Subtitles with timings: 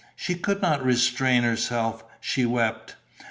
[0.15, 2.95] She could not restrain herself, she wept.